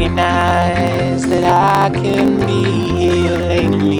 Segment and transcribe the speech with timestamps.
[0.00, 2.62] recognize that I can be
[2.96, 3.99] here lately.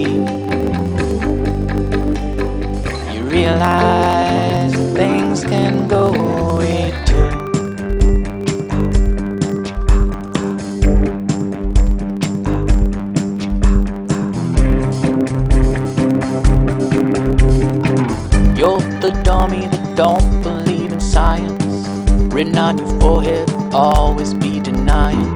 [22.70, 25.34] On your forehead, always be denying.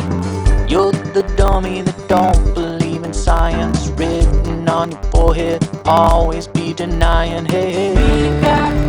[0.68, 3.88] You're the dummy that don't believe in science.
[3.98, 7.44] Written on your forehead, always be denying.
[7.46, 8.83] Hey, we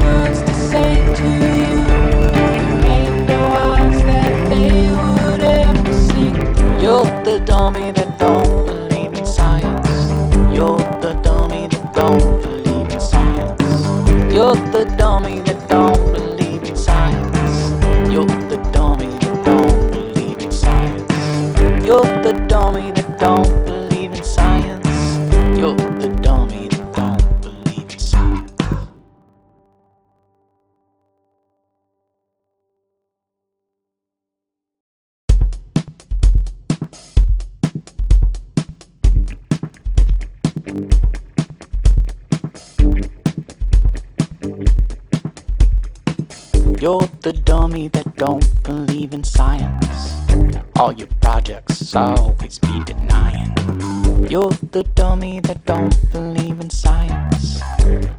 [50.98, 53.54] your projects always be denying.
[54.30, 57.62] You're the dummy that don't believe in science.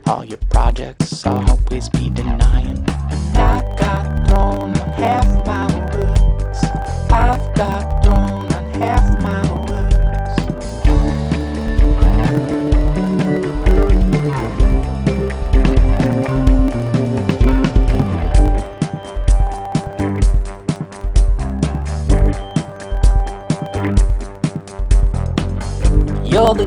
[0.06, 2.84] All your projects always be denying.
[2.88, 6.64] And I got thrown half my words.
[7.10, 7.95] I've got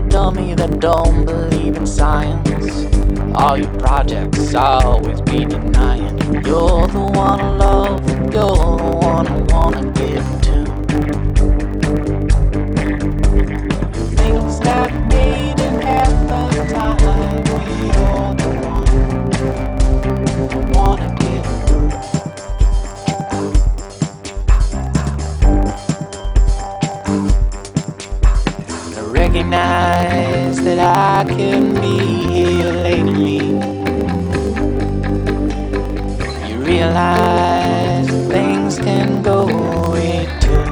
[0.07, 2.85] dummy that don't believe in science.
[3.35, 6.17] All your projects always be denying.
[6.45, 10.48] You're the one I love, you're the one I wanna give to.
[29.49, 33.37] Recognize that I can be here lately.
[36.47, 40.65] You realize that things can go away too.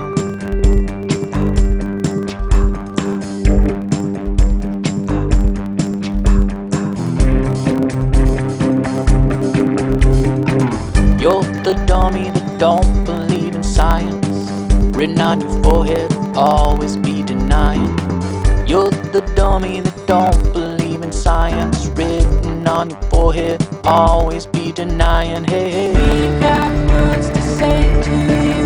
[11.20, 14.52] You're the dummy that don't believe in science.
[14.96, 17.17] Written on your forehead, always be
[19.22, 21.88] the dummy that don't believe in science.
[21.98, 25.44] Written on your forehead, always be denying.
[25.44, 25.90] Hey, hey.
[25.94, 27.78] we got words to say
[28.08, 28.16] to
[28.52, 28.66] you.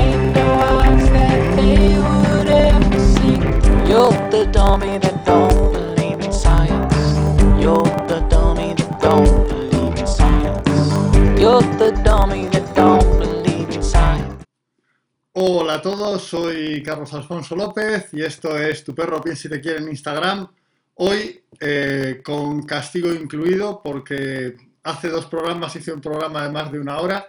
[0.00, 3.36] Ain't no odds that they would ever see.
[3.90, 6.96] You're the dummy that don't believe in science.
[7.62, 10.68] You're the dummy that don't believe in science.
[11.38, 12.95] You're the dummy that don't believe in science.
[15.38, 19.60] Hola a todos, soy Carlos Alfonso López y esto es Tu perro piensa si te
[19.60, 20.48] quiere en Instagram.
[20.94, 26.80] Hoy eh, con castigo incluido porque hace dos programas hice un programa de más de
[26.80, 27.28] una hora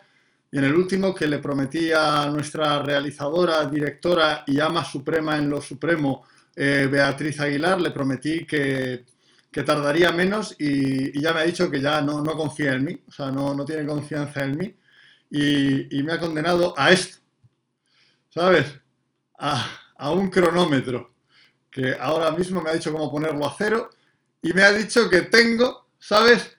[0.49, 5.49] y en el último que le prometí a nuestra realizadora, directora y ama suprema en
[5.49, 6.23] lo supremo,
[6.55, 9.03] eh, Beatriz Aguilar, le prometí que,
[9.51, 12.85] que tardaría menos y, y ya me ha dicho que ya no, no confía en
[12.85, 14.73] mí, o sea, no, no tiene confianza en mí
[15.29, 17.26] y, y me ha condenado a esto.
[18.37, 18.67] ¿Sabes?
[19.39, 21.15] A, un cronómetro
[21.71, 23.89] que ahora mismo me ha dicho cómo ponerlo a cero
[24.43, 26.55] y me ha dicho que tengo, ¿sabes?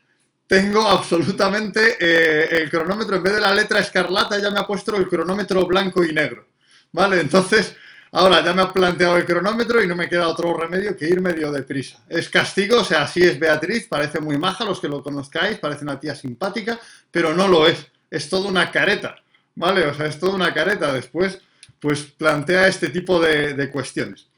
[0.49, 4.97] Tengo absolutamente eh, el cronómetro, en vez de la letra escarlata, ya me ha puesto
[4.97, 6.49] el cronómetro blanco y negro,
[6.91, 7.21] ¿vale?
[7.21, 7.77] Entonces,
[8.11, 11.21] ahora ya me ha planteado el cronómetro y no me queda otro remedio que ir
[11.21, 12.03] medio deprisa.
[12.09, 15.85] Es castigo, o sea, así es Beatriz, parece muy maja, los que lo conozcáis, parece
[15.85, 16.81] una tía simpática,
[17.11, 19.17] pero no lo es, es toda una careta,
[19.55, 19.87] ¿vale?
[19.87, 20.93] O sea, es toda una careta.
[20.93, 21.41] Después
[21.81, 24.29] pues plantea este tipo de, cuestiones.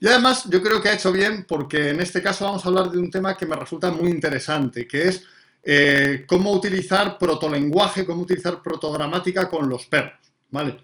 [0.00, 2.90] Y además yo creo que ha hecho bien porque en este caso vamos a hablar
[2.90, 5.24] de un tema que me resulta muy interesante, que es
[5.62, 10.18] eh, cómo utilizar protolenguaje, cómo utilizar protogramática con los perros,
[10.50, 10.78] ¿vale?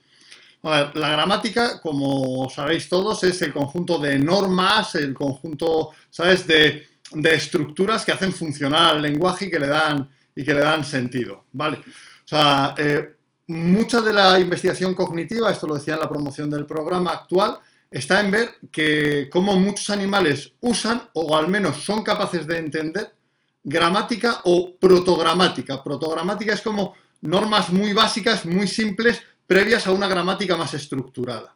[0.65, 6.89] la gramática, como sabéis todos, es el conjunto de normas, el conjunto, ¿sabes?, de,
[7.25, 11.45] estructuras que hacen funcionar el lenguaje y que le dan, y que le dan sentido,
[11.53, 11.77] ¿vale?
[11.77, 13.15] O sea, eh,
[13.47, 17.59] mucha de la investigación cognitiva, esto lo decía en la promoción del programa actual,
[17.91, 23.13] está en ver que cómo muchos animales usan, o al menos son capaces de entender,
[23.63, 25.83] gramática o protogramática.
[25.83, 31.53] Protogramática es como normas muy básicas, muy simples, previas a una gramática más estructurada.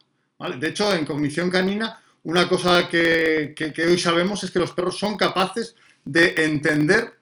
[0.57, 3.53] De hecho, en cognición canina, una cosa que,
[3.87, 7.13] hoy sabemos es que los perros son capaces de entender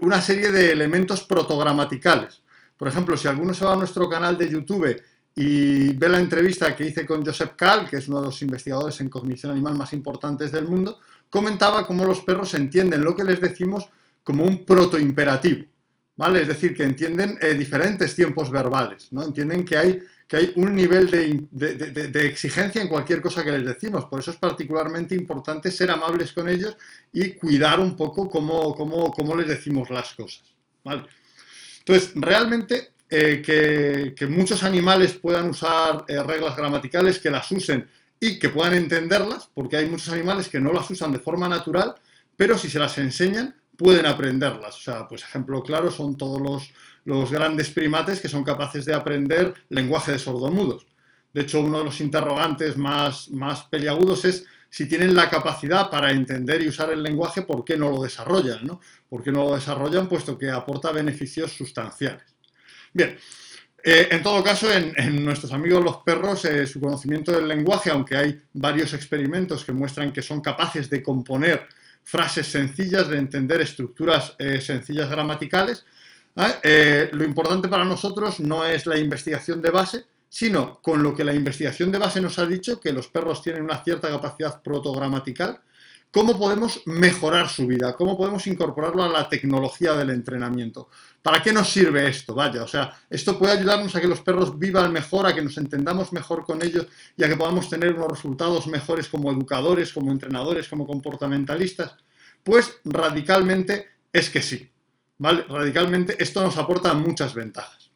[0.00, 2.41] una serie de elementos protogramaticales.
[2.82, 5.00] Por ejemplo, si alguno se va a nuestro canal de YouTube
[5.36, 9.00] y ve la entrevista que hice con Joseph Kahl, que es uno de los investigadores
[9.00, 10.98] en cognición animal más importantes del mundo,
[11.30, 13.88] comentaba cómo los perros entienden lo que les decimos
[14.24, 15.64] como un protoimperativo.
[16.16, 16.42] ¿vale?
[16.42, 19.22] Es decir, que entienden eh, diferentes tiempos verbales, ¿no?
[19.22, 21.08] Entienden que hay, que hay un nivel
[21.52, 24.06] de, exigencia en cualquier cosa que les decimos.
[24.06, 26.76] Por eso es particularmente importante ser amables con ellos
[27.12, 30.42] y cuidar un poco cómo, cómo, les decimos las cosas,
[30.82, 31.04] ¿vale?
[31.84, 33.42] Entonces, realmente eh,
[34.16, 37.88] que, muchos animales puedan usar eh, reglas gramaticales, que las usen
[38.18, 41.94] y que puedan entenderlas, porque hay muchos animales que no las usan de forma natural,
[42.36, 44.76] pero si se las enseñan, pueden aprenderlas.
[44.76, 46.40] O sea, pues ejemplo claro son todos
[47.04, 50.86] los, grandes primates que son capaces de aprender lenguaje de sordomudos.
[51.34, 56.12] De hecho, uno de los interrogantes más, más peliagudos es si tienen la capacidad para
[56.12, 58.80] entender y usar el lenguaje, ¿por qué no lo desarrollan?
[59.06, 60.08] ¿Por qué no lo desarrollan?
[60.08, 62.24] Puesto que aporta beneficios sustanciales.
[62.90, 63.18] Bien,
[63.84, 68.16] eh, en todo caso, en, nuestros amigos los perros, eh, su conocimiento del lenguaje, aunque
[68.16, 71.68] hay varios experimentos que muestran que son capaces de componer
[72.02, 75.84] frases sencillas, de entender estructuras eh, sencillas gramaticales.
[76.34, 81.34] lo importante para nosotros no es la investigación de base, sino con lo que la
[81.34, 85.60] investigación de base nos ha dicho, que los perros tienen una cierta capacidad protogramatical,
[86.10, 90.88] cómo podemos mejorar su vida, cómo podemos incorporarlo a la tecnología del entrenamiento.
[91.20, 92.34] ¿Para qué nos sirve esto?
[92.34, 95.58] Vaya, o sea, esto puede ayudarnos a que los perros vivan mejor, a que nos
[95.58, 100.10] entendamos mejor con ellos y a que podamos tener unos resultados mejores como educadores, como
[100.12, 101.94] entrenadores, como comportamentalistas.
[102.42, 104.66] Pues radicalmente es que sí.
[105.18, 105.44] ¿Vale?
[105.46, 107.91] Radicalmente esto nos aporta muchas ventajas.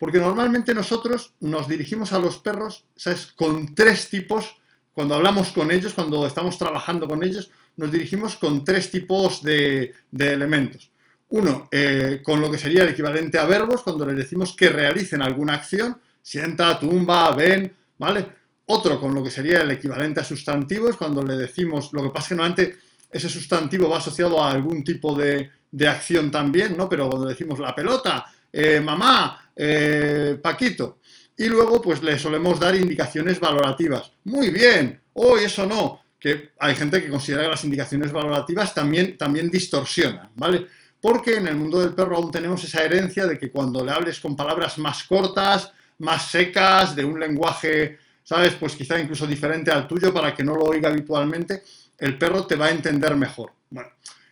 [0.00, 3.26] Porque normalmente nosotros nos dirigimos a los perros, ¿sabes?
[3.36, 4.56] Con tres tipos
[4.94, 9.94] cuando hablamos con ellos, cuando estamos trabajando con ellos, nos dirigimos con tres tipos de,
[10.18, 10.90] elementos.
[11.28, 15.22] Uno, eh, con lo que sería el equivalente a verbos, cuando les decimos que realicen
[15.22, 18.26] alguna acción, sienta, tumba, ven, ¿vale?
[18.66, 22.24] Otro, con lo que sería el equivalente a sustantivos, cuando le decimos, lo que pasa
[22.24, 22.78] es que normalmente
[23.10, 25.50] ese sustantivo va asociado a algún tipo de,
[25.86, 26.88] acción también, ¿no?
[26.88, 30.98] Pero cuando decimos la pelota, eh, mamá, eh, Paquito,
[31.36, 34.12] y luego pues le solemos dar indicaciones valorativas.
[34.24, 39.16] Muy bien, hoy eso no, que hay gente que considera que las indicaciones valorativas también,
[39.16, 40.66] también distorsionan, ¿vale?
[41.00, 44.20] Porque en el mundo del perro aún tenemos esa herencia de que cuando le hables
[44.20, 48.54] con palabras más cortas, más secas, de un lenguaje, ¿sabes?
[48.54, 51.62] Pues quizá incluso diferente al tuyo para que no lo oiga habitualmente,
[51.98, 53.52] el perro te va a entender mejor.
[53.70, 53.90] Bueno,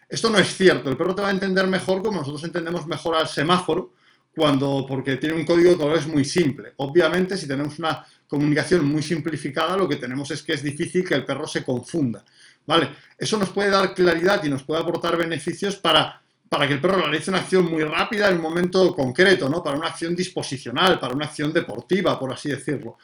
[0.08, 3.16] esto no es cierto, el perro te va a entender mejor como nosotros entendemos mejor
[3.16, 3.94] al semáforo,
[4.38, 6.72] cuando, porque tiene un código de colores muy simple.
[6.76, 11.14] Obviamente, si tenemos una comunicación muy simplificada, lo que tenemos es que es difícil que
[11.14, 12.24] el perro se confunda.
[12.66, 12.90] ¿Vale?
[13.16, 16.98] Eso nos puede dar claridad y nos puede aportar beneficios para, para que el perro
[16.98, 19.62] realice una acción muy rápida en un momento concreto, ¿no?
[19.62, 22.98] Para una acción disposicional, para una acción deportiva, por así decirlo.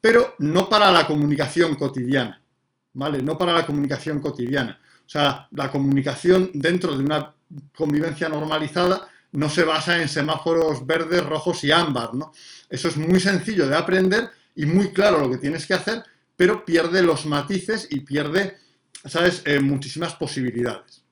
[0.00, 2.40] Pero no para la comunicación cotidiana,
[2.94, 3.20] ¿vale?
[3.20, 4.78] No para la comunicación cotidiana.
[5.04, 7.34] O sea, la comunicación dentro de una
[7.74, 12.32] convivencia normalizada no se basa en semáforos verdes, rojos y ámbar, ¿no?
[12.68, 16.02] Eso es muy sencillo de aprender y muy claro lo que tienes que hacer,
[16.36, 18.56] pero pierde los matices y pierde,
[19.04, 21.02] ¿sabes?, eh, muchísimas posibilidades.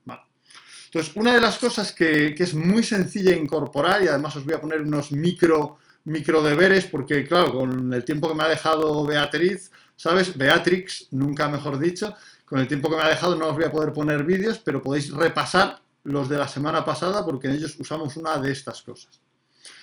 [0.86, 4.60] Entonces, una de las cosas que, es muy sencilla incorporar, y además os voy a
[4.60, 9.70] poner unos micro, micro deberes, porque claro, con el tiempo que me ha dejado Beatriz,
[9.94, 10.34] ¿sabes?
[10.38, 12.14] Beatrix, nunca mejor dicho,
[12.46, 14.80] con el tiempo que me ha dejado no os voy a poder poner vídeos, pero
[14.80, 19.20] podéis repasar los de la semana pasada porque en ellos usamos una de estas cosas.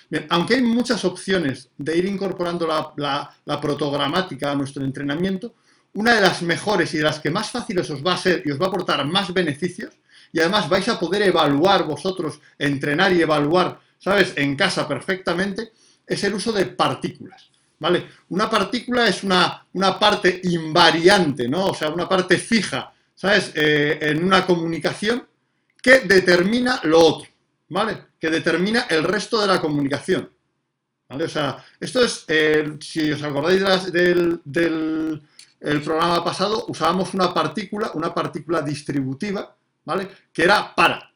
[0.08, 5.54] Bien, aunque hay muchas opciones de ir incorporando la, protogramática a nuestro entrenamiento,
[5.94, 8.50] una de las mejores y de las que más fáciles os va a ser y
[8.50, 9.94] os va a aportar más beneficios,
[10.32, 15.72] y además vais a poder evaluar vosotros, entrenar y evaluar, ¿sabes?, en casa perfectamente,
[16.06, 17.50] es el uso de partículas.
[17.78, 18.06] ¿Vale?
[18.30, 21.66] Una partícula es una, una parte invariante, ¿no?
[21.66, 23.52] O sea, una parte fija, ¿sabes?
[23.54, 25.26] Eh, en una comunicación
[25.84, 27.28] que determina lo otro,
[27.68, 28.06] ¿vale?
[28.18, 30.30] Que determina el resto de la comunicación.
[31.10, 31.24] ¿vale?
[31.24, 35.20] O sea, esto es, eh, si os acordáis del, del-
[35.60, 40.08] el programa pasado, usábamos una partícula, una partícula distributiva, ¿vale?
[40.32, 41.12] Que era para,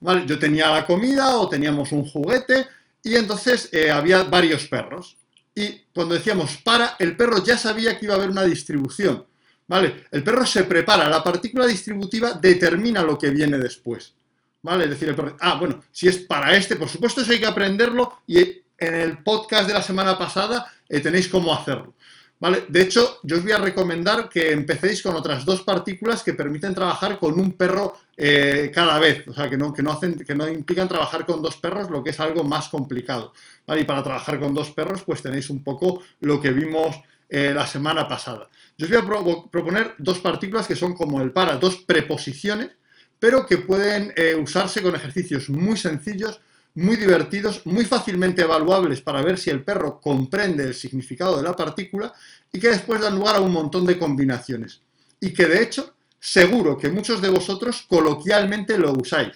[0.00, 0.24] ¿vale?
[0.26, 2.66] Yo tenía la comida o teníamos un juguete
[3.04, 5.16] y entonces eh, había varios perros.
[5.54, 9.24] Y cuando decíamos para, el perro ya sabía que iba a haber una distribución,
[9.68, 10.06] ¿vale?
[10.10, 14.14] El perro se prepara, la partícula distributiva determina lo que viene después,
[14.62, 14.84] ¿vale?
[14.84, 17.46] Es decir, el perro, ah, bueno, si es para este, por supuesto eso hay que
[17.46, 18.38] aprenderlo y
[18.78, 21.94] en el podcast de la semana pasada eh, tenéis cómo hacerlo.
[22.40, 22.66] ¿Vale?
[22.68, 26.72] De hecho, yo os voy a recomendar que empecéis con otras dos partículas que permiten
[26.72, 29.26] trabajar con un perro eh, cada vez.
[29.26, 32.02] O sea, que no, que, no hacen, que no implican trabajar con dos perros, lo
[32.04, 33.32] que es algo más complicado.
[33.76, 36.94] Y para trabajar con dos perros, pues tenéis un poco lo que vimos
[37.28, 38.48] eh, la semana pasada.
[38.76, 42.70] Yo os voy a pro proponer dos partículas que son como el para, dos preposiciones,
[43.18, 46.40] pero que pueden eh, usarse con ejercicios muy sencillos
[46.78, 51.54] muy divertidos, muy fácilmente evaluables para ver si el perro comprende el significado de la
[51.54, 52.12] partícula
[52.52, 54.80] y que después dan lugar a un montón de combinaciones.
[55.20, 59.32] Y que de hecho, seguro que muchos de vosotros coloquialmente lo usáis.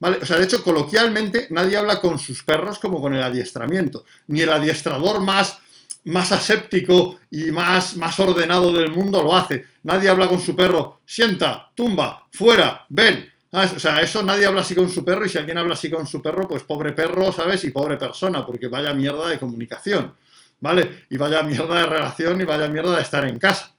[0.00, 0.18] ¿Vale?
[0.20, 4.04] O sea, de hecho, coloquialmente nadie habla con sus perros como con el adiestramiento.
[4.26, 5.58] Ni el adiestrador más,
[6.04, 9.66] más aséptico y más, más ordenado del mundo lo hace.
[9.84, 13.30] Nadie habla con su perro, sienta, tumba, fuera, ven.
[13.52, 16.06] O sea, eso nadie habla así con su perro y si alguien habla así con
[16.06, 17.62] su perro, pues pobre perro, ¿sabes?
[17.64, 20.14] Y pobre persona, porque vaya mierda de comunicación,
[20.60, 21.04] ¿vale?
[21.10, 23.74] Y vaya mierda de relación y vaya mierda de estar en casa.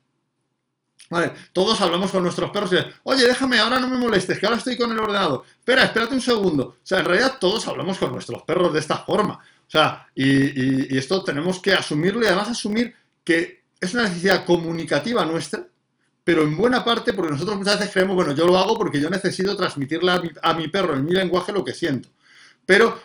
[1.10, 4.58] Vale, todos hablamos con nuestros perros y oye, déjame, ahora no me molestes, que ahora
[4.58, 5.44] estoy con el ordenador.
[5.60, 6.64] Espera, espérate un segundo.
[6.64, 9.40] O sea, en realidad todos hablamos con nuestros perros de esta forma.
[9.74, 15.66] Sea, y, esto tenemos que asumirlo y además asumir que es una necesidad comunicativa nuestra
[16.24, 19.10] pero en buena parte porque nosotros muchas veces creemos, bueno, yo lo hago porque yo
[19.10, 22.10] necesito transmitirle a mi, a mi perro en mi lenguaje lo que siento.
[22.64, 22.98] Pero,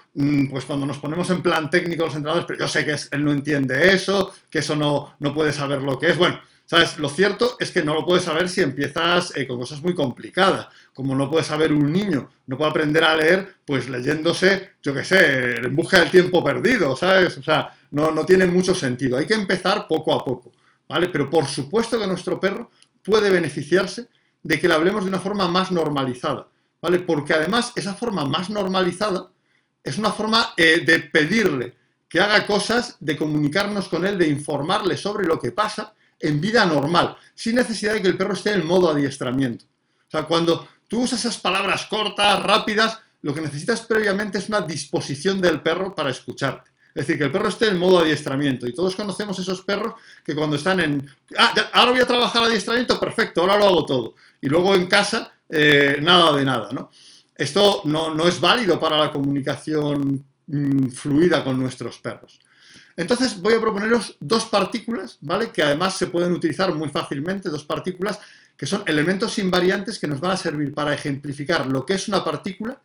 [0.50, 3.32] pues cuando nos ponemos en plan técnico los entrenadores, pero yo sé que él no
[3.32, 6.18] entiende eso, que eso no, no puede saber lo que es.
[6.18, 6.98] Bueno, ¿sabes?
[6.98, 10.68] Lo cierto es que no lo puedes saber si empiezas eh, con cosas muy complicadas.
[10.92, 15.02] Como no puede saber un niño, no puede aprender a leer, pues leyéndose, yo qué
[15.02, 17.38] sé, en busca del tiempo perdido, ¿sabes?
[17.38, 19.16] O sea, no, no tiene mucho sentido.
[19.16, 20.52] Hay que empezar poco a poco,
[20.86, 21.08] ¿vale?
[21.08, 22.70] Pero por supuesto que nuestro perro
[23.02, 24.08] puede beneficiarse
[24.42, 26.48] de que le hablemos de una forma más normalizada,
[26.82, 26.98] ¿vale?
[26.98, 29.30] Porque además esa forma más normalizada
[29.82, 31.74] es una forma eh, de pedirle
[32.10, 36.64] que haga cosas, de comunicarnos con él, de informarle sobre lo que pasa en vida
[36.66, 39.64] normal, sin necesidad de que el perro esté en modo adiestramiento.
[39.64, 44.60] O sea, cuando tú usas esas palabras cortas, rápidas, lo que necesitas previamente es una
[44.60, 46.70] disposición del perro para escucharte.
[46.94, 48.66] Es decir, que el perro esté en modo adiestramiento.
[48.66, 49.94] Y todos conocemos esos perros
[50.24, 51.08] que cuando están en...
[51.36, 54.14] Ah, ahora voy a trabajar adiestramiento, perfecto, ahora lo hago todo.
[54.40, 56.90] Y luego en casa, eh, nada de nada, ¿no?
[57.36, 62.40] Esto no, no, es válido para la comunicación mmm, fluida con nuestros perros.
[62.98, 65.50] Entonces voy a proponeros dos partículas, ¿vale?
[65.50, 68.18] Que además se pueden utilizar muy fácilmente, dos partículas
[68.58, 72.22] que son elementos invariantes que nos van a servir para ejemplificar lo que es una
[72.22, 72.78] partícula,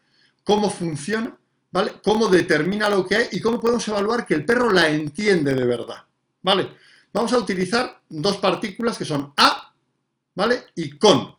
[0.43, 1.35] cómo funciona
[1.73, 1.93] ¿vale?
[2.03, 5.65] Cómo determina lo que hay y cómo podemos evaluar que el perro la entiende de
[5.65, 6.05] verdad,
[6.43, 6.69] ¿vale?
[7.11, 9.73] Vamos a utilizar dos partículas que son a,
[10.35, 10.65] ¿vale?
[10.75, 11.35] Y con,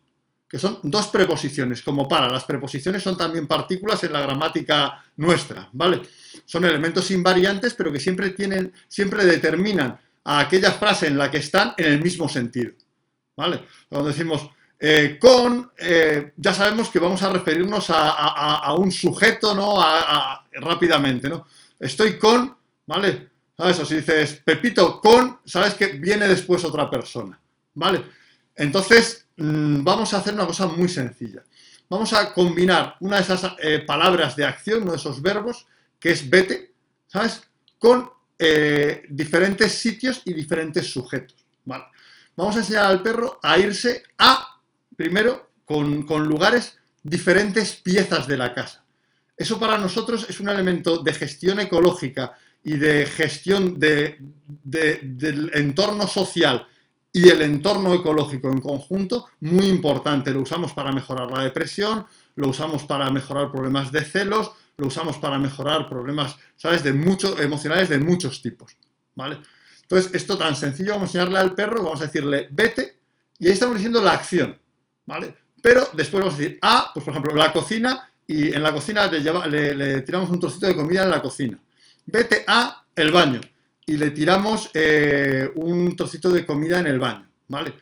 [0.55, 2.31] que son dos preposiciones, como para.
[2.31, 6.01] Las preposiciones son también partículas en la gramática nuestra, ¿vale?
[6.45, 11.39] Son elementos invariantes, pero que siempre tienen, siempre determinan a aquella frase en la que
[11.39, 12.71] están en el mismo sentido,
[13.37, 13.65] ¿vale?
[13.89, 19.57] Cuando decimos, eh, con, eh, ya sabemos que vamos a referirnos a, a, un sujeto,
[19.57, 19.85] ¿no?
[20.53, 21.49] Rápidamente, ¿no?
[21.81, 22.57] Estoy con,
[22.87, 23.29] ¿vale?
[23.57, 23.81] ¿Sabes?
[23.81, 27.41] O si dices Pepito con, sabes que viene después otra persona,
[27.75, 28.05] ¿vale?
[28.55, 31.43] Entonces, mmm, vamos a hacer una cosa muy sencilla.
[31.89, 35.67] Vamos a combinar una de esas eh, palabras de acción, uno de esos verbos,
[36.01, 36.73] que es vete,
[37.07, 37.43] ¿sabes?
[37.79, 41.85] Con eh, diferentes sitios y diferentes sujetos, ¿vale?
[42.37, 44.61] Vamos a enseñar al perro a irse a
[44.97, 48.85] primero, con, con, lugares, diferentes piezas de la casa.
[49.37, 55.51] Eso para nosotros es un elemento de gestión ecológica y de gestión de, de, del
[55.55, 56.67] entorno social
[57.15, 60.33] y el entorno ecológico en conjunto muy importante.
[60.33, 62.05] Lo usamos para mejorar la depresión,
[62.35, 67.41] lo usamos para mejorar problemas de celos, lo usamos para mejorar problemas, ¿sabes?, de muchos
[67.41, 68.77] emocionales de muchos tipos,
[69.15, 69.39] ¿vale?
[69.83, 72.99] Entonces, esto tan sencillo, vamos a enseñarle al perro, vamos a decirle, vete,
[73.39, 74.59] y ahí estamos diciendo la acción.
[75.07, 75.35] ¿vale?
[75.63, 79.07] Pero después vamos a decir, ah, pues por ejemplo, la cocina, y en la cocina
[79.07, 81.59] le, lleva, le, le, tiramos un trocito de comida en la cocina.
[82.07, 83.41] Vete a el baño,
[83.87, 87.75] y le tiramos eh, un trocito de comida en el baño, ¿vale?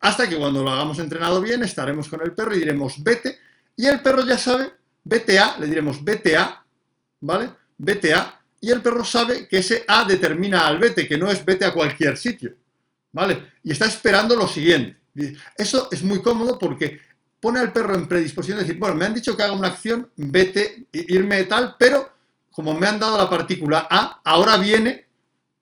[0.00, 3.38] Hasta que cuando lo hagamos entrenado bien, estaremos con el perro y diremos, vete,
[3.76, 4.70] y el perro ya sabe,
[5.04, 6.64] vete a, le diremos, vete a,
[7.20, 7.50] ¿vale?
[7.76, 11.44] Vete a, y el perro sabe que ese A determina al vete, que no es
[11.44, 12.54] vete a cualquier sitio,
[13.12, 13.52] ¿vale?
[13.62, 14.96] Y está esperando lo siguiente.
[15.56, 17.00] Eso es muy cómodo porque
[17.40, 20.10] pone al perro en predisposición de decir, bueno, me han dicho que haga una acción,
[20.16, 22.10] vete, irme tal, pero
[22.50, 25.09] como me han dado la partícula A, ahora viene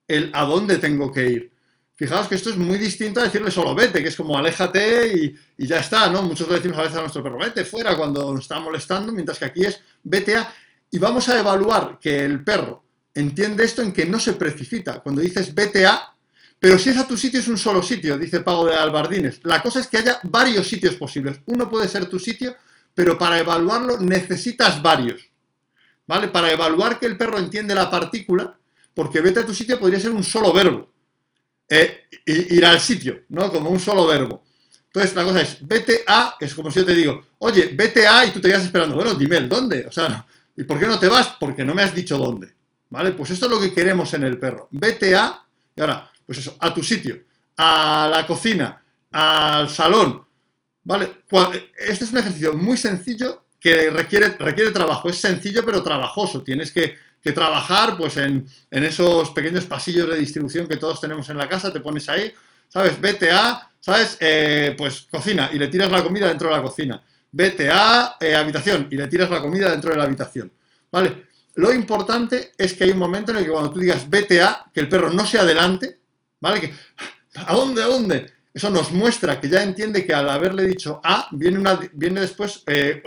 [0.09, 1.51] el a dónde tengo que ir.
[1.95, 5.67] Fijaos que esto es muy distinto a decirle solo vete, que es como aléjate y,
[5.67, 6.23] ya está, ¿no?
[6.23, 9.37] Muchos le decimos a veces a nuestro perro, vete fuera cuando nos está molestando, mientras
[9.37, 10.53] que aquí es vete a...
[10.91, 15.01] Y vamos a evaluar que el perro entiende esto en que no se precipita.
[15.01, 16.13] Cuando dices vete a,
[16.57, 19.41] pero si es a tu sitio es un solo sitio, dice Pago de Albardines.
[19.43, 21.39] La cosa es que haya varios sitios posibles.
[21.45, 22.55] Uno puede ser tu sitio,
[22.93, 25.21] pero para evaluarlo necesitas varios.
[26.07, 26.29] ¿Vale?
[26.29, 28.57] Para evaluar que el perro entiende la partícula,
[28.93, 30.91] porque vete a tu sitio podría ser un solo verbo.
[31.67, 33.51] Eh, ir al sitio, ¿no?
[33.51, 34.43] Como un solo verbo.
[34.91, 38.25] Entonces la cosa es, vete a, es como si yo te digo, oye, vete a
[38.25, 40.25] y tú te quedas esperando, bueno, dime el dónde, o sea,
[40.57, 41.35] ¿y por qué no te vas?
[41.39, 42.55] Porque no me has dicho dónde,
[42.89, 43.11] ¿vale?
[43.11, 46.57] Pues esto es lo que queremos en el perro, vete a, y ahora, pues eso,
[46.59, 47.19] a tu sitio,
[47.57, 50.25] a la cocina, al salón,
[50.83, 51.23] ¿vale?
[51.77, 56.71] Este es un ejercicio muy sencillo que requiere, requiere trabajo, es sencillo pero trabajoso, tienes
[56.71, 61.49] que que trabajar pues en, esos pequeños pasillos de distribución que todos tenemos en la
[61.49, 62.33] casa, te pones ahí,
[62.67, 62.99] ¿sabes?
[62.99, 64.17] Vete a, ¿sabes?
[64.19, 67.01] Eh, pues cocina y le tiras la comida dentro de la cocina.
[67.31, 70.51] Vete a eh, habitación y le tiras la comida dentro de la habitación.
[70.91, 71.27] ¿Vale?
[71.55, 74.65] Lo importante es que hay un momento en el que cuando tú digas vete a,
[74.73, 75.99] que el perro no se adelante,
[76.39, 76.61] ¿vale?
[76.61, 76.73] Que,
[77.35, 77.83] ¿A dónde?
[77.83, 78.31] ¿A dónde?
[78.53, 82.63] Eso nos muestra que ya entiende que al haberle dicho A, viene, una, viene después
[82.65, 83.03] eh,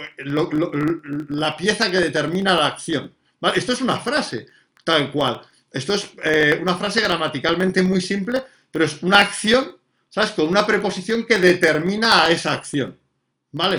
[1.28, 3.12] la pieza que determina la acción.
[3.54, 4.46] Esto es una frase,
[4.84, 5.40] tal cual.
[5.70, 9.76] Esto es eh, una frase gramaticalmente muy simple, pero es una acción,
[10.08, 10.30] ¿sabes?
[10.32, 12.98] Con una preposición que determina a esa acción.
[13.52, 13.76] ¿Vale?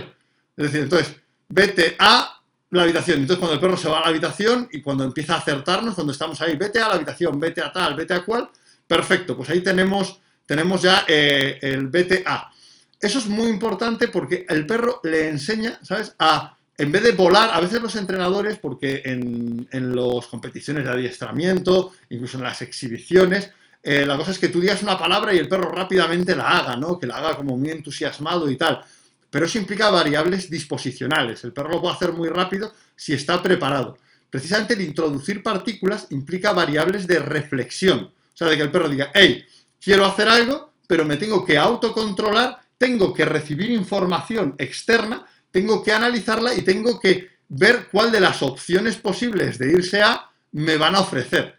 [0.55, 1.15] Es decir, entonces,
[1.48, 2.41] vete a
[2.72, 3.20] la habitación.
[3.20, 6.13] Entonces, cuando el perro se va a la habitación y cuando empieza a acertarnos, cuando
[6.13, 8.50] estamos ahí, vete a la habitación, vete a tal, vete a cual,
[8.88, 9.38] perfecto.
[9.38, 12.51] Pues ahí tenemos, tenemos ya eh, el vete a.
[13.00, 16.15] Eso es muy importante porque el perro le enseña, ¿sabes?
[16.17, 21.94] A en vez de volar, a veces los entrenadores, porque en, las competiciones de adiestramiento,
[22.10, 23.52] incluso en las exhibiciones,
[23.84, 26.76] eh, la cosa es que tú digas una palabra y el perro rápidamente la haga,
[26.76, 26.98] ¿no?
[26.98, 28.82] Que la haga como muy entusiasmado y tal.
[29.30, 31.44] Pero eso implica variables disposicionales.
[31.44, 33.98] El perro lo puede hacer muy rápido si está preparado.
[34.30, 38.00] Precisamente el introducir partículas implica variables de reflexión.
[38.06, 39.46] O sea, de que el perro diga, hey,
[39.84, 45.94] quiero hacer algo, pero me tengo que autocontrolar, tengo que recibir información externa tengo que
[45.94, 50.96] analizarla y tengo que ver cuál de las opciones posibles de irse a me van
[50.96, 51.56] a ofrecer.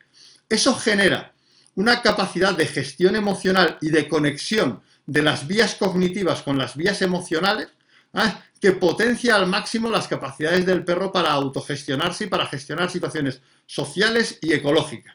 [0.48, 1.32] Eso genera
[1.76, 7.02] una capacidad de gestión emocional y de conexión de las vías cognitivas con las vías
[7.02, 7.68] emocionales
[8.14, 8.42] ¿ah?
[8.60, 14.38] que potencia al máximo las capacidades del perro para autogestionarse y para gestionar situaciones sociales
[14.42, 15.14] y ecológicas.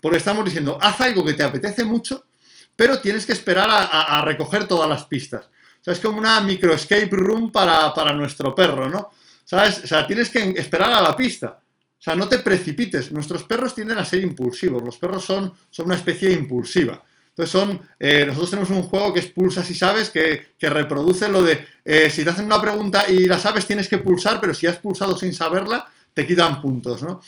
[0.00, 2.26] Porque estamos diciendo, haz algo que te apetece mucho,
[2.74, 5.48] pero tienes que esperar a recoger todas las pistas
[5.86, 9.10] sea, es como una micro escape room para, nuestro perro, ¿no?
[9.44, 9.84] ¿Sabes?
[9.84, 11.60] O sea, tienes que esperar a la pista.
[11.98, 13.12] O sea, no te precipites.
[13.12, 14.82] Nuestros perros tienden a ser impulsivos.
[14.82, 17.00] Los perros son, son una especie impulsiva.
[17.28, 21.42] Entonces son, eh, nosotros tenemos un juego que es pulsa si sabes, que, reproduce lo
[21.42, 24.66] de, eh, si te hacen una pregunta y la sabes, tienes que pulsar, pero si
[24.66, 27.20] has pulsado sin saberla, te quitan puntos, ¿no?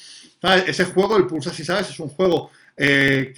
[0.66, 3.33] Ese juego, el pulsa si sabes, es un juego eh,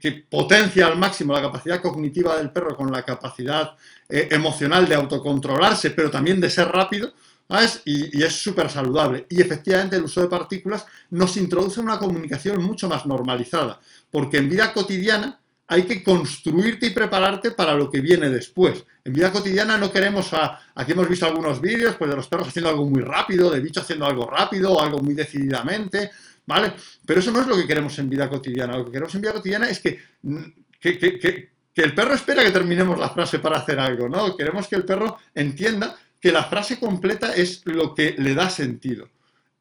[0.00, 3.74] que, potencia al máximo la capacidad cognitiva del perro con la capacidad
[4.08, 7.12] eh, emocional de autocontrolarse, pero también de ser rápido,
[7.84, 9.26] Y, es súper saludable.
[9.30, 14.48] Y efectivamente el uso de partículas nos introduce una comunicación mucho más normalizada, porque en
[14.48, 18.84] vida cotidiana hay que construirte y prepararte para lo que viene después.
[19.04, 22.48] En vida cotidiana no queremos, a, aquí hemos visto algunos vídeos pues, de los perros
[22.48, 26.10] haciendo algo muy rápido, de bicho haciendo algo rápido o algo muy decididamente,
[26.48, 26.72] ¿vale?
[27.04, 28.78] Pero eso no es lo que queremos en vida cotidiana.
[28.78, 30.00] Lo que queremos en vida cotidiana es que,
[30.80, 34.34] que, el perro espera que terminemos la frase para hacer algo, ¿no?
[34.34, 39.10] Queremos que el perro entienda que la frase completa es lo que le da sentido.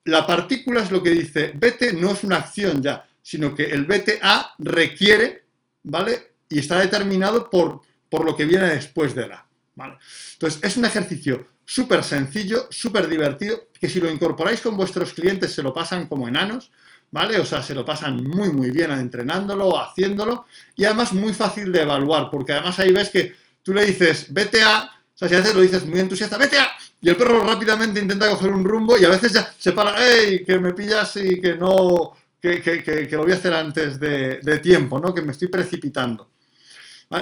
[0.05, 3.85] La partícula es lo que dice, vete no es una acción ya, sino que el
[3.85, 5.43] vete a requiere,
[5.83, 6.35] ¿vale?
[6.49, 9.45] Y está determinado por, por lo que viene después de la,
[9.75, 9.97] ¿vale?
[10.33, 15.51] Entonces, es un ejercicio súper sencillo, súper divertido, que si lo incorporáis con vuestros clientes
[15.53, 16.71] se lo pasan como enanos,
[17.11, 17.37] ¿vale?
[17.39, 20.45] O sea, se lo pasan muy, muy bien entrenándolo, haciéndolo,
[20.77, 24.61] y además muy fácil de evaluar, porque además ahí ves que tú le dices, vete
[24.61, 26.69] a, o sea, si a veces lo dices muy entusiasta, vete a,
[27.01, 30.45] y el perro rápidamente intenta coger un rumbo y a veces ya se para, ¡ey!
[30.45, 34.59] Que me pillas y que no, que, que, que, lo voy a hacer antes de
[34.59, 35.13] tiempo, ¿no?
[35.13, 36.29] Que me estoy precipitando.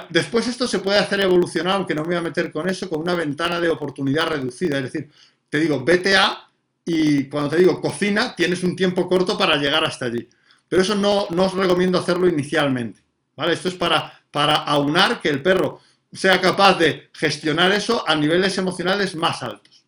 [0.10, 3.02] Después esto se puede hacer evolucionar, aunque no me voy a meter con eso, con
[3.02, 4.78] una ventana de oportunidad reducida.
[4.78, 5.10] Es decir,
[5.50, 6.45] te digo, vete a
[6.86, 10.30] y cuando te digo cocina, tienes un tiempo corto para llegar hasta allí.
[10.67, 13.02] pero eso no, no os recomiendo hacerlo inicialmente,
[13.36, 13.54] ¿vale?
[13.54, 18.58] Esto es para, para aunar que el perro sea capaz de gestionar eso a niveles
[18.58, 19.84] emocionales más altos.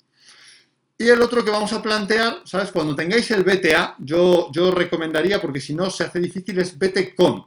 [0.98, 2.72] Y el otro que vamos a plantear, ¿sabes?
[2.72, 7.16] Cuando tengáis el BTA, yo, yo recomendaría, porque si no se hace difícil, es BT
[7.16, 7.46] con.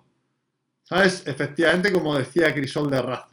[0.90, 1.22] ¿Sabes?
[1.24, 3.28] Efectivamente, como decía Crisol de Raza.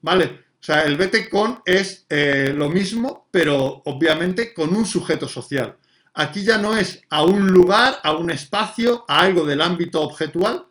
[0.00, 0.24] ¿Vale?
[0.58, 5.76] O sea, el BT con es eh, lo mismo, pero obviamente con un sujeto social.
[6.14, 10.64] Aquí ya no es a un lugar, a un espacio, a algo del ámbito objetual,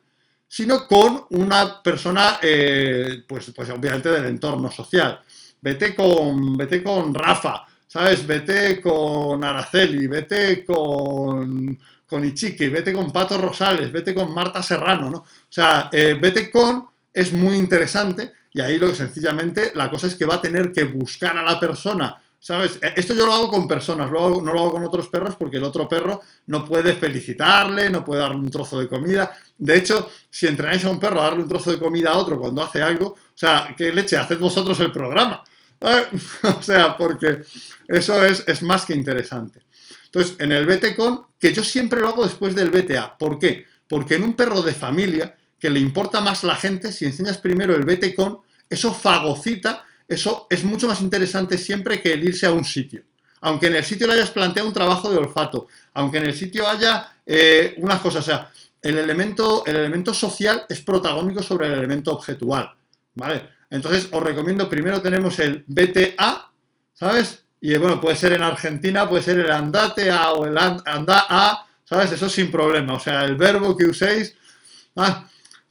[0.48, 5.22] sino con una persona, eh, pues, pues obviamente del entorno social.
[5.62, 8.26] Vete con, vete con Rafa, ¿sabes?
[8.26, 15.12] Vete con Araceli, vete con, con Ichique, vete con Pato Rosales, vete con Marta Serrano,
[15.12, 15.26] ¿no?
[15.54, 20.08] O sea, eh, vete con es muy interesante y ahí lo que sencillamente la cosa
[20.08, 22.78] es que va a tener que buscar a la persona ¿Sabes?
[22.82, 25.64] E, esto yo lo hago con personas, no lo hago con otros perros porque el
[25.64, 29.32] otro perro no puede felicitarle, no puede darle un trozo de comida.
[29.58, 32.38] De hecho, si entrenáis a un perro a darle un trozo de comida a otro
[32.38, 34.18] cuando hace algo, o sea, ¿qué leche?
[34.18, 35.42] Haced vosotros el programa.
[36.44, 37.44] o sea, porque
[37.88, 39.62] eso es, es, más que interesante.
[40.06, 43.18] Entonces, en el BT con, que yo siempre lo hago después del BTA.
[43.18, 43.66] ¿Por qué?
[43.88, 47.74] Porque en un perro de familia, que le importa más la gente, si enseñas primero
[47.74, 52.52] el BT con, eso fagocita eso es mucho más interesante siempre que el irse a
[52.52, 53.04] un sitio.
[53.40, 56.68] Aunque en el sitio le hayas planteado un trabajo de olfato, aunque en el sitio
[56.68, 61.76] haya eh, unas cosas, o sea, el elemento, el elemento social es protagónico sobre el
[61.76, 62.74] elemento objetual,
[63.16, 63.48] ¿vale?
[63.70, 66.52] Entonces os recomiendo, primero tenemos el BTA,
[66.94, 67.46] ¿sabes?
[67.62, 71.66] Y bueno, puede ser en Argentina, puede ser el andate a o el anda a,
[71.86, 72.12] ¿sabes?
[72.12, 74.36] Eso sin problema, o sea, el verbo que uséis,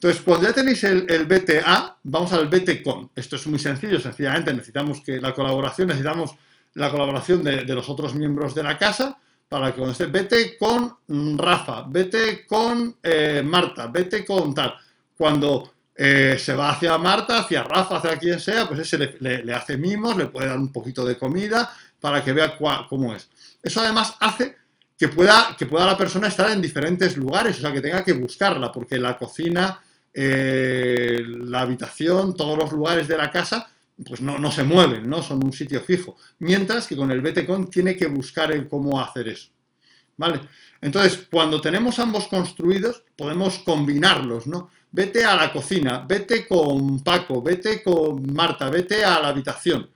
[0.03, 3.13] entonces, cuando ya tenéis el, BTA, vamos al BTCon.
[3.15, 6.35] Esto es muy sencillo, sencillamente necesitamos que la colaboración, necesitamos
[6.75, 9.17] la colaboración de, los otros miembros de la casa
[9.49, 10.99] para que cuando esté, vete con
[11.39, 14.75] Rafa, vete con eh, Marta, vete con tal.
[15.17, 19.77] Cuando eh, se va hacia Marta, hacia Rafa, hacia quien sea, pues ese le, hace
[19.77, 23.31] mimos, le puede dar un poquito de comida para que vea cómo es.
[23.63, 24.57] Eso además hace
[24.99, 28.15] que pueda, que pueda la persona estar en diferentes lugares, o sea, que tenga que
[28.15, 29.81] buscarla, porque la cocina
[30.15, 33.71] eh, la habitación, todos los lugares de la casa,
[34.05, 35.23] pues no, se mueven, ¿no?
[35.23, 36.17] Son un sitio fijo.
[36.41, 39.51] Mientras que con el BTCon tiene que buscar el cómo hacer eso.
[40.17, 40.41] ¿Vale?
[40.81, 44.71] Entonces, cuando tenemos ambos construidos, podemos combinarlos, ¿no?
[44.91, 49.89] Vete a la cocina, vete con Paco, vete con Marta, vete a la habitación.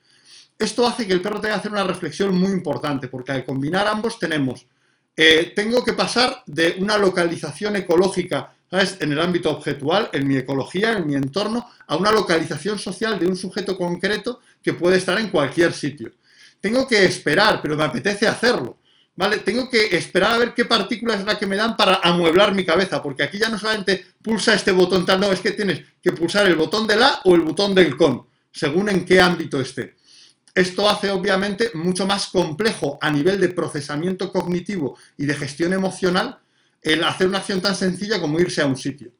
[0.58, 3.86] Esto hace que el perro tenga que hacer una reflexión muy importante, porque al combinar
[3.86, 4.66] ambos tenemos,
[5.14, 10.92] eh, tengo que pasar de una localización ecológica en el ámbito objetual, en mi ecología,
[10.92, 15.28] en mi entorno, a una localización social de un sujeto concreto que puede estar en
[15.28, 16.12] cualquier sitio.
[16.60, 18.78] Tengo que esperar, pero me apetece hacerlo.
[19.18, 19.38] ¿Vale?
[19.38, 22.66] Tengo que esperar a ver qué partícula es la que me dan para amueblar mi
[22.66, 26.12] cabeza, porque aquí ya no solamente pulsa este botón tal, no, es que tienes que
[26.12, 29.96] pulsar el botón del A o el botón del con, según en qué ámbito esté.
[30.54, 36.38] Esto hace obviamente mucho más complejo a nivel de procesamiento cognitivo y de gestión emocional
[36.86, 39.10] el hacer una acción tan sencilla como irse a un sitio.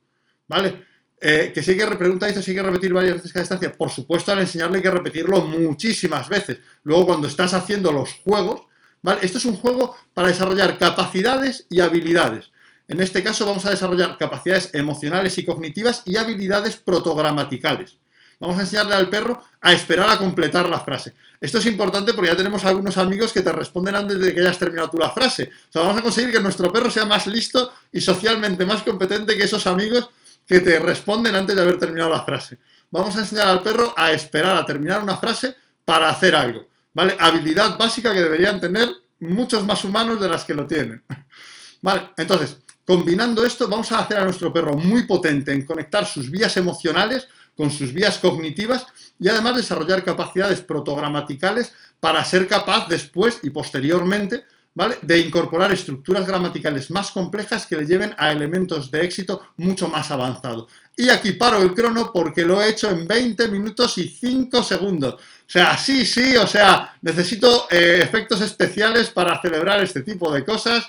[0.49, 0.87] ¿Vale?
[1.21, 3.73] Eh, que si hay que, pregunta si hay que repetir varias veces cada estancia.
[3.73, 6.59] Por supuesto, al enseñarle hay que repetirlo muchísimas veces.
[6.85, 8.63] Luego, cuando estás haciendo los juegos,
[9.03, 9.21] ¿vale?
[9.23, 12.53] Esto es un juego para desarrollar capacidades y habilidades.
[12.89, 17.99] En este caso, vamos a desarrollar capacidades emocionales y cognitivas y habilidades protogramaticales.
[18.39, 21.15] Vamos a enseñarle al perro a esperar a completar la frase.
[21.41, 24.59] Esto es importante porque ya tenemos algunos amigos que te responden antes de que hayas
[24.59, 25.51] terminado tú la frase.
[25.75, 29.67] Vamos a conseguir que nuestro perro sea más listo y socialmente más competente que esos
[29.67, 30.11] amigos
[30.47, 32.59] que te responden antes de haber terminado la frase.
[32.91, 36.69] Vamos a enseñar al perro a esperar a terminar una frase para hacer algo.
[36.93, 37.17] ¿Vale?
[37.19, 38.89] Habilidad básica que deberían tener
[39.21, 41.03] muchos más humanos de las que lo tienen.
[41.83, 46.31] Vale, entonces, combinando esto, vamos a hacer a nuestro perro muy potente en conectar sus
[46.31, 48.87] vías emocionales con sus vías cognitivas
[49.19, 54.99] y además desarrollar capacidades protogramaticales para ser capaz después y posteriormente ¿vale?
[55.01, 60.11] de incorporar estructuras gramaticales más complejas que le lleven a elementos de éxito mucho más
[60.11, 60.71] avanzados.
[60.97, 65.15] Y aquí paro el crono porque lo he hecho en 20 minutos y 5 segundos.
[65.15, 70.45] O sea, sí, sí, o sea, necesito eh, efectos especiales para celebrar este tipo de
[70.45, 70.87] cosas.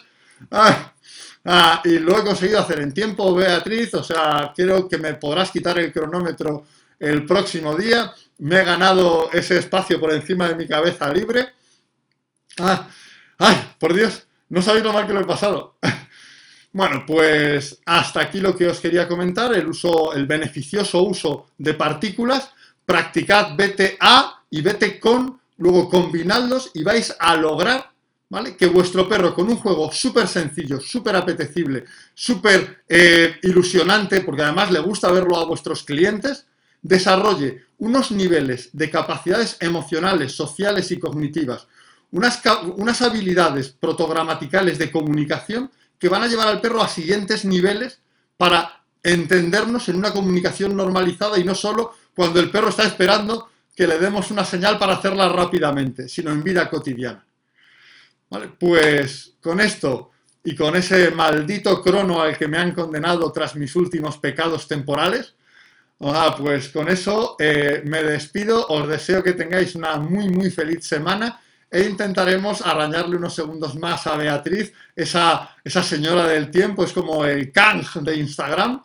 [0.52, 0.94] Ah,
[1.48, 3.94] ah, y lo he conseguido hacer en tiempo, Beatriz.
[3.96, 6.66] O sea, quiero que me podrás quitar el cronómetro
[7.00, 8.14] el próximo día.
[8.40, 11.50] Me he ganado ese espacio por encima de mi cabeza libre.
[12.60, 12.88] Ah,
[13.40, 14.28] ¡Ay, por Dios!
[14.50, 15.78] No sabéis lo mal que lo he pasado.
[16.74, 21.74] Bueno, pues hasta aquí lo que os quería comentar, el uso, el beneficioso uso de
[21.74, 22.52] partículas.
[22.86, 27.90] Practicad BTA y BT con, luego combinadlos y vais a lograr
[28.30, 28.56] ¿vale?
[28.56, 34.72] Que vuestro perro con un juego súper sencillo, súper apetecible, súper eh, ilusionante, porque además
[34.72, 36.46] le gusta verlo a vuestros clientes,
[36.82, 41.68] desarrolle unos niveles de capacidades emocionales, sociales y cognitivas,
[42.12, 42.42] unas,
[42.76, 48.00] unas habilidades protogramaticales de comunicación que van a llevar al perro a siguientes niveles
[48.38, 53.88] para entendernos en una comunicación normalizada y no solo cuando el perro está esperando que
[53.88, 57.27] le demos una señal para hacerla rápidamente, sino en vida cotidiana.
[58.60, 60.12] Pues con esto
[60.44, 65.36] y con ese maldito crono al que me han condenado tras mis últimos pecados temporales,
[66.02, 70.86] ah, pues con eso eh, me despido, os deseo que tengáis una muy muy feliz
[70.86, 76.94] semana e intentaremos arañarle unos segundos más a Beatriz, esa, esa señora del tiempo, es
[76.94, 78.84] como el Kang de Instagram,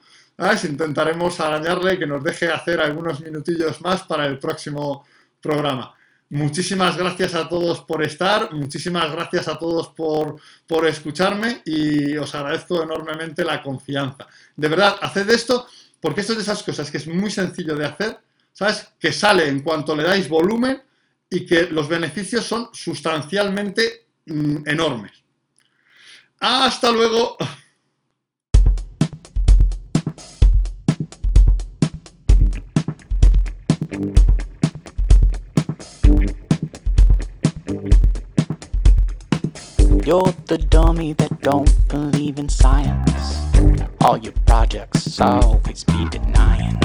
[0.65, 5.07] intentaremos arañarle que nos deje hacer algunos minutillos más para el próximo
[5.41, 5.95] programa.
[6.33, 12.35] Muchísimas gracias a todos por estar, muchísimas gracias a todos por, por escucharme y os
[12.35, 14.27] agradezco enormemente la confianza.
[14.57, 15.67] De verdad, haced esto
[16.01, 18.19] porque esto es de esas cosas que es muy sencillo de hacer,
[18.51, 18.95] ¿sabes?
[18.99, 20.83] Que sale en cuanto le dais volumen
[21.29, 25.13] y que los beneficios son sustancialmente mm, enormes.
[26.41, 27.37] Hasta luego.
[40.05, 43.39] You're the dummy that don't believe in science.
[44.01, 46.77] All your projects always be denying.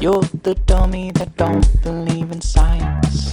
[0.00, 3.32] You're the dummy that don't believe in science.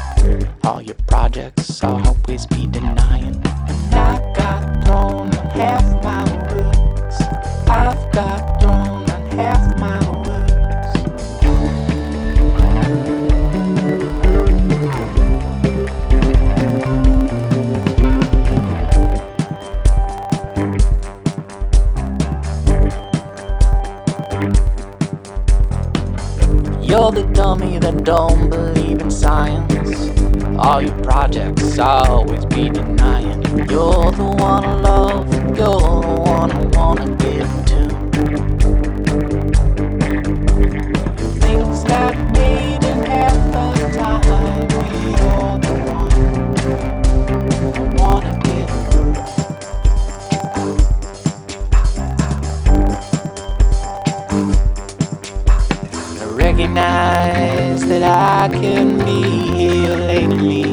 [0.66, 3.42] All your projects always be denying.
[3.46, 7.22] And I got thrown half my words.
[7.70, 8.55] I've got
[27.56, 30.10] The dummy that don't believe in science.
[30.60, 33.44] All your projects always be denying.
[33.70, 38.55] You're the one I love, you're the one I wanna give to.
[57.88, 59.22] That I can be
[59.54, 60.64] here lately.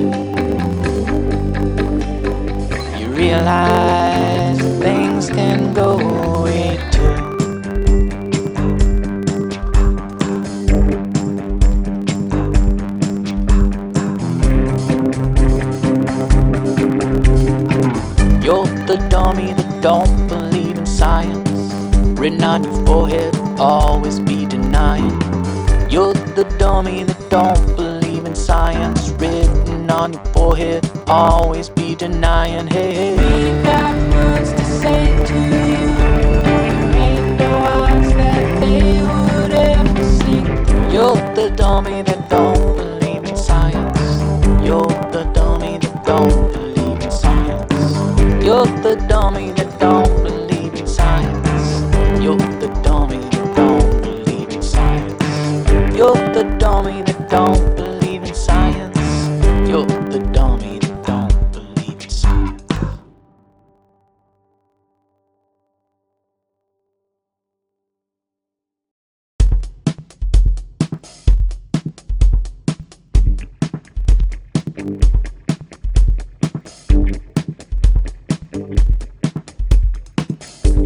[2.98, 7.33] You realize things can go away too.
[18.42, 21.51] You're the dummy that don't believe in science.
[22.18, 24.41] Written on your forehead, always be
[26.42, 29.11] the dummy that don't believe in science.
[29.11, 32.66] Written on your forehead, always be denying.
[32.66, 33.12] Hey, hey.
[33.16, 35.88] we got words to say to you.
[37.07, 40.42] Ain't no odds that they would ever see.
[40.92, 42.22] You're the dummy that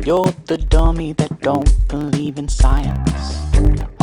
[0.06, 3.40] You're the dummy that don't believe in science.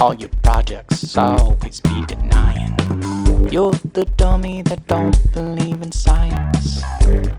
[0.02, 2.76] All your projects always be denying.
[3.50, 6.84] You're the dummy that don't believe in science.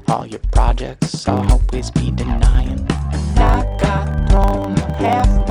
[0.09, 2.88] All your projects always be denying.
[3.12, 5.44] And I got thrown half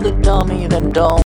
[0.00, 1.27] the dummy that don't